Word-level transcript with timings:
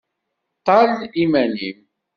Ṭṭal 0.59 0.89
iman-im. 1.23 1.79